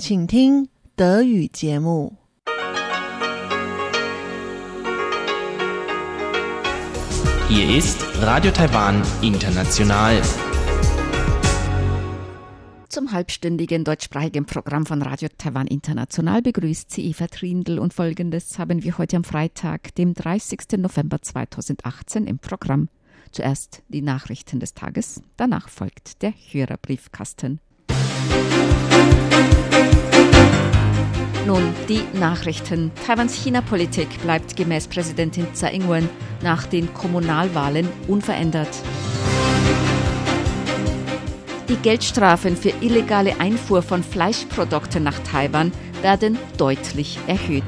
[0.00, 2.16] 请听德语节目。
[7.48, 10.20] Hier ist Radio Taiwan International.
[12.88, 18.82] Zum halbstündigen deutschsprachigen Programm von Radio Taiwan International begrüßt sie Eva Trindl und folgendes haben
[18.82, 20.78] wir heute am Freitag, dem 30.
[20.78, 22.88] November 2018 im Programm.
[23.32, 27.60] Zuerst die Nachrichten des Tages, danach folgt der Hörerbriefkasten.
[31.47, 32.91] nun die Nachrichten.
[33.05, 36.07] Taiwans China-Politik bleibt gemäß Präsidentin Tsai Ing-wen
[36.43, 38.69] nach den Kommunalwahlen unverändert.
[41.67, 45.71] Die Geldstrafen für illegale Einfuhr von Fleischprodukten nach Taiwan
[46.01, 47.63] werden deutlich erhöht.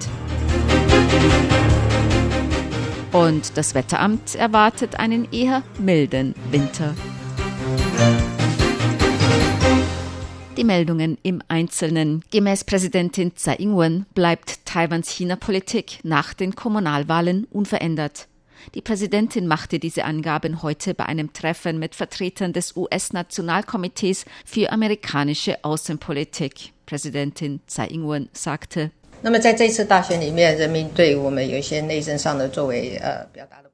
[3.12, 6.94] Und das Wetteramt erwartet einen eher milden Winter
[10.63, 12.25] Die Meldungen im Einzelnen.
[12.31, 18.27] Gemäß Präsidentin Tsai Ing-wen bleibt Taiwans China-Politik nach den Kommunalwahlen unverändert.
[18.75, 25.63] Die Präsidentin machte diese Angaben heute bei einem Treffen mit Vertretern des US-Nationalkomitees für amerikanische
[25.63, 26.73] Außenpolitik.
[26.87, 28.91] Präsidentin Tsai Ing-wen sagte,
[29.23, 33.69] 那么在这次大选里面，人民对我们有一些内政上的作为，呃，表达了。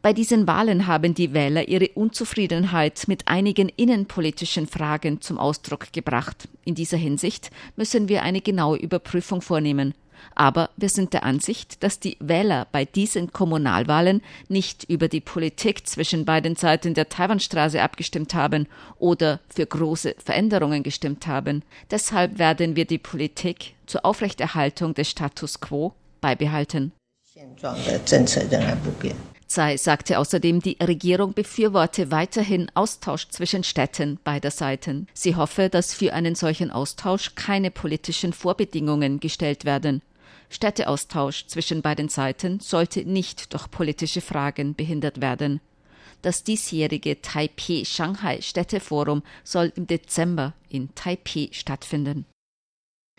[0.00, 6.48] Bei diesen Wahlen haben die Wähler ihre Unzufriedenheit mit einigen innenpolitischen Fragen zum Ausdruck gebracht.
[6.64, 9.94] In dieser Hinsicht müssen wir eine genaue Überprüfung vornehmen.
[10.34, 15.86] Aber wir sind der Ansicht, dass die Wähler bei diesen Kommunalwahlen nicht über die Politik
[15.86, 18.66] zwischen beiden Seiten der Taiwanstraße abgestimmt haben
[18.98, 21.62] oder für große Veränderungen gestimmt haben.
[21.90, 26.92] Deshalb werden wir die Politik zur Aufrechterhaltung des Status quo beibehalten.
[29.48, 35.06] Tsai sagte außerdem, die Regierung befürworte weiterhin Austausch zwischen Städten beider Seiten.
[35.14, 40.02] Sie hoffe, dass für einen solchen Austausch keine politischen Vorbedingungen gestellt werden.
[40.50, 45.62] Städteaustausch zwischen beiden Seiten sollte nicht durch politische Fragen behindert werden.
[46.20, 52.26] Das diesjährige Taipei-Shanghai-Städteforum soll im Dezember in Taipei stattfinden.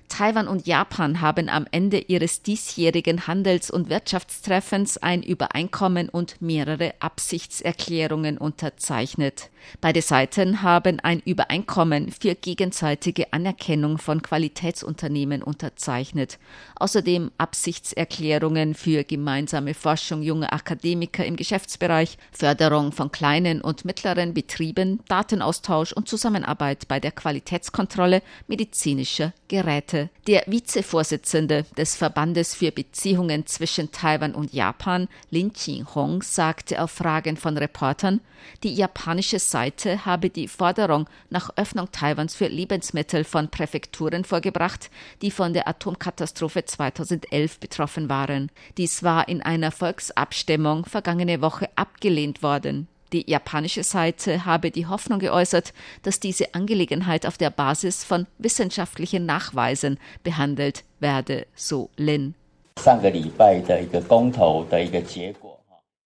[0.09, 6.93] Taiwan und Japan haben am Ende ihres diesjährigen Handels- und Wirtschaftstreffens ein Übereinkommen und mehrere
[6.99, 9.49] Absichtserklärungen unterzeichnet.
[9.81, 16.39] Beide Seiten haben ein Übereinkommen für gegenseitige Anerkennung von Qualitätsunternehmen unterzeichnet.
[16.75, 25.01] Außerdem Absichtserklärungen für gemeinsame Forschung junger Akademiker im Geschäftsbereich, Förderung von kleinen und mittleren Betrieben,
[25.07, 29.98] Datenaustausch und Zusammenarbeit bei der Qualitätskontrolle medizinischer Geräte.
[30.27, 37.35] Der Vizevorsitzende des Verbandes für Beziehungen zwischen Taiwan und Japan, Lin Qinghong, sagte auf Fragen
[37.35, 38.21] von Reportern,
[38.63, 44.89] die japanische Seite habe die Forderung nach Öffnung Taiwans für Lebensmittel von Präfekturen vorgebracht,
[45.21, 48.51] die von der Atomkatastrophe 2011 betroffen waren.
[48.77, 52.87] Dies war in einer Volksabstimmung vergangene Woche abgelehnt worden.
[53.11, 59.25] Die japanische Seite habe die Hoffnung geäußert, dass diese Angelegenheit auf der Basis von wissenschaftlichen
[59.25, 62.35] Nachweisen behandelt werde, so Lin.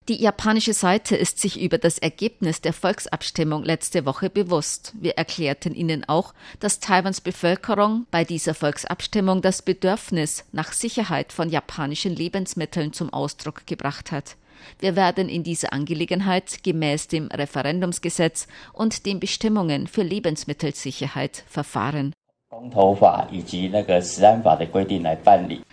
[0.10, 4.92] Die japanische Seite ist sich über das Ergebnis der Volksabstimmung letzte Woche bewusst.
[5.00, 11.50] Wir erklärten ihnen auch, dass Taiwans Bevölkerung bei dieser Volksabstimmung das Bedürfnis nach Sicherheit von
[11.50, 14.36] japanischen Lebensmitteln zum Ausdruck gebracht hat.
[14.80, 22.14] Wir werden in dieser Angelegenheit gemäß dem Referendumsgesetz und den Bestimmungen für Lebensmittelsicherheit verfahren.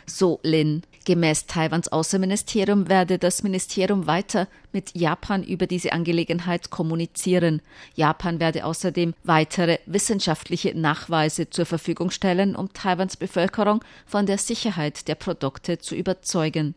[0.06, 0.82] So Lin.
[1.06, 7.62] Gemäß Taiwans Außenministerium werde das Ministerium weiter mit Japan über diese Angelegenheit kommunizieren.
[7.94, 15.08] Japan werde außerdem weitere wissenschaftliche Nachweise zur Verfügung stellen, um Taiwans Bevölkerung von der Sicherheit
[15.08, 16.74] der Produkte zu überzeugen.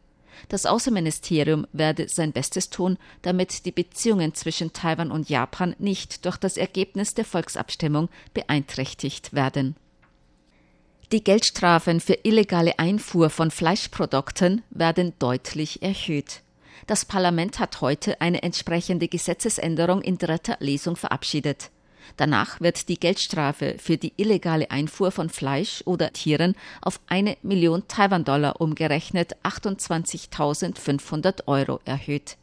[0.50, 6.38] Das Außenministerium werde sein Bestes tun, damit die Beziehungen zwischen Taiwan und Japan nicht durch
[6.38, 9.76] das Ergebnis der Volksabstimmung beeinträchtigt werden.
[11.12, 16.42] Die Geldstrafen für illegale Einfuhr von Fleischprodukten werden deutlich erhöht.
[16.88, 21.70] Das Parlament hat heute eine entsprechende Gesetzesänderung in dritter Lesung verabschiedet.
[22.18, 27.88] Danach wird die Geldstrafe für die illegale Einfuhr von Fleisch oder Tieren auf eine Million
[27.88, 32.38] Taiwan-Dollar umgerechnet 28.500 Euro erhöht.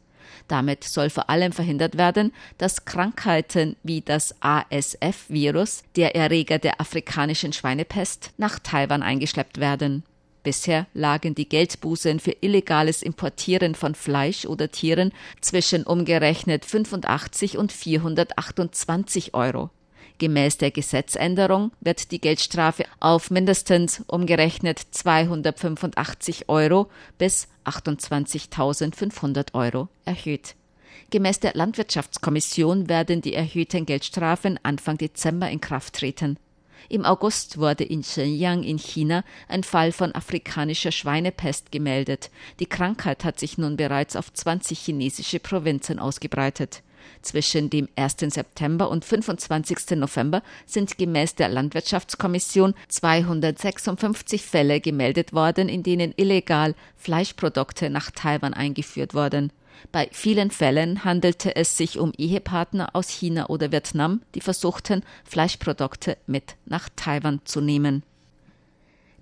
[0.47, 7.53] Damit soll vor allem verhindert werden, dass Krankheiten wie das ASF-Virus, der Erreger der afrikanischen
[7.53, 10.03] Schweinepest, nach Taiwan eingeschleppt werden.
[10.43, 17.71] Bisher lagen die Geldbußen für illegales Importieren von Fleisch oder Tieren zwischen umgerechnet 85 und
[17.71, 19.69] 428 Euro.
[20.17, 30.55] Gemäß der Gesetzänderung wird die Geldstrafe auf mindestens umgerechnet 285 Euro bis 28.500 Euro erhöht.
[31.09, 36.37] Gemäß der Landwirtschaftskommission werden die erhöhten Geldstrafen Anfang Dezember in Kraft treten.
[36.89, 42.29] Im August wurde in Shenyang in China ein Fall von afrikanischer Schweinepest gemeldet.
[42.59, 46.83] Die Krankheit hat sich nun bereits auf 20 chinesische Provinzen ausgebreitet.
[47.21, 48.17] Zwischen dem 1.
[48.29, 49.97] September und 25.
[49.97, 58.53] November sind gemäß der Landwirtschaftskommission 256 Fälle gemeldet worden, in denen illegal Fleischprodukte nach Taiwan
[58.53, 59.51] eingeführt wurden.
[59.91, 66.17] Bei vielen Fällen handelte es sich um Ehepartner aus China oder Vietnam, die versuchten, Fleischprodukte
[66.27, 68.03] mit nach Taiwan zu nehmen.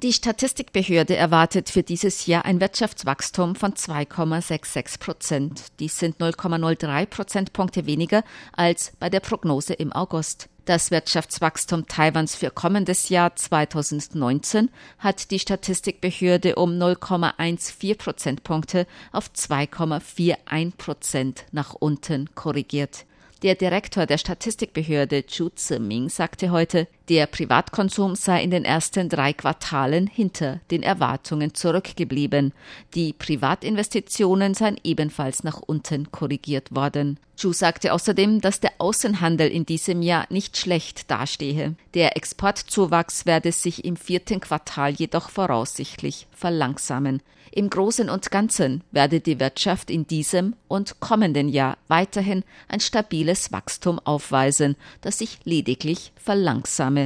[0.02, 5.64] Die Statistikbehörde erwartet für dieses Jahr ein Wirtschaftswachstum von 2,66 Prozent.
[5.82, 8.24] Dies sind 0,03 Prozentpunkte weniger
[8.54, 10.48] als bei der Prognose im August.
[10.70, 14.70] Das Wirtschaftswachstum Taiwans für kommendes Jahr 2019
[15.00, 23.08] hat die Statistikbehörde um 0,14 Prozentpunkte auf 2,41 Prozent nach unten korrigiert.
[23.42, 29.34] Der Direktor der Statistikbehörde Chu Ziming sagte heute, der Privatkonsum sei in den ersten drei
[29.34, 32.54] Quartalen hinter den Erwartungen zurückgeblieben.
[32.94, 37.20] Die Privatinvestitionen seien ebenfalls nach unten korrigiert worden.
[37.36, 41.76] Chu sagte außerdem, dass der Außenhandel in diesem Jahr nicht schlecht dastehe.
[41.96, 47.24] Der Exportzuwachs werde sich im vierten Quartal jedoch voraussichtlich verlangsamen.
[47.52, 53.52] Im Großen und Ganzen werde die Wirtschaft in diesem und kommenden Jahr weiterhin ein stabiles
[53.52, 56.99] Wachstum aufweisen, das sich lediglich verlangsame.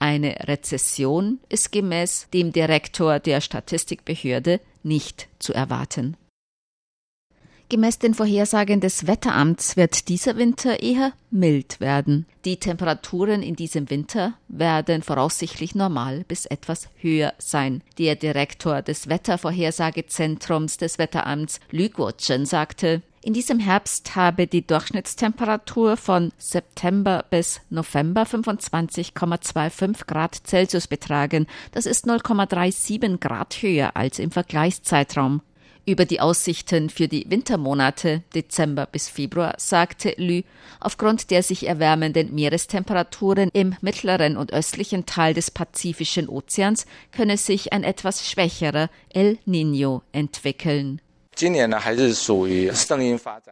[0.00, 6.16] Eine Rezession ist gemäß dem Direktor der Statistikbehörde nicht zu erwarten.
[7.68, 12.26] Gemäß den Vorhersagen des Wetteramts wird dieser Winter eher mild werden.
[12.44, 17.82] Die Temperaturen in diesem Winter werden voraussichtlich normal bis etwas höher sein.
[17.98, 25.98] Der Direktor des Wettervorhersagezentrums des Wetteramts Lü Guochen sagte, in diesem Herbst habe die Durchschnittstemperatur
[25.98, 31.46] von September bis November 25,25 Grad Celsius betragen.
[31.72, 35.42] Das ist 0,37 Grad höher als im Vergleichszeitraum.
[35.84, 40.42] Über die Aussichten für die Wintermonate Dezember bis Februar sagte Lü,
[40.78, 47.72] aufgrund der sich erwärmenden Meerestemperaturen im mittleren und östlichen Teil des Pazifischen Ozeans könne sich
[47.72, 51.02] ein etwas schwächerer El Niño entwickeln.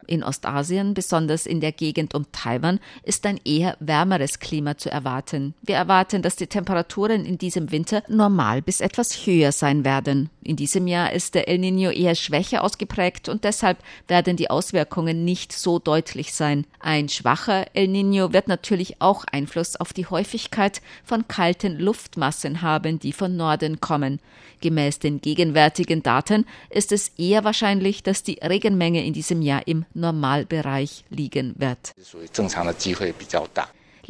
[0.06, 5.55] In Ostasien, besonders in der Gegend um Taiwan, ist ein eher wärmeres Klima zu erwarten.
[5.62, 10.31] Wir erwarten, dass die Temperaturen in diesem Winter normal bis etwas höher sein werden.
[10.43, 15.25] In diesem Jahr ist der El Niño eher schwächer ausgeprägt und deshalb werden die Auswirkungen
[15.25, 16.67] nicht so deutlich sein.
[16.81, 22.99] Ein schwacher El Niño wird natürlich auch Einfluss auf die Häufigkeit von kalten Luftmassen haben,
[22.99, 24.20] die von Norden kommen.
[24.61, 27.44] Gemäß den gegenwärtigen Daten ist es eher
[27.78, 31.94] wahrscheinlich, dass die Regenmenge in diesem Jahr im Normalbereich liegen wird.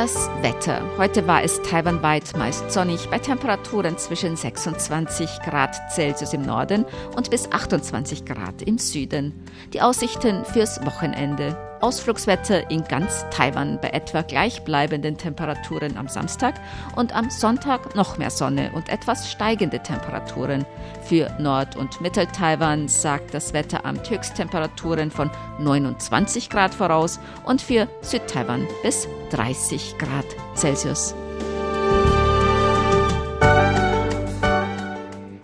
[0.00, 0.80] Das Wetter.
[0.96, 7.28] Heute war es taiwanweit meist sonnig bei Temperaturen zwischen 26 Grad Celsius im Norden und
[7.28, 9.34] bis 28 Grad im Süden.
[9.74, 11.54] Die Aussichten fürs Wochenende.
[11.82, 16.54] Ausflugswetter in ganz Taiwan bei etwa gleichbleibenden Temperaturen am Samstag
[16.96, 20.64] und am Sonntag noch mehr Sonne und etwas steigende Temperaturen.
[21.02, 28.66] Für Nord- und Mittel-Taiwan sagt das Wetteramt Höchsttemperaturen von 29 Grad voraus und für Südtaiwan
[28.82, 31.14] bis 30 Grad Celsius.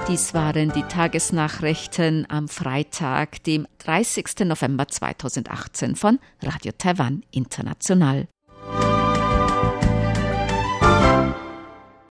[0.09, 4.41] Dies waren die Tagesnachrichten am Freitag, dem 30.
[4.45, 8.29] November 2018 von Radio Taiwan International.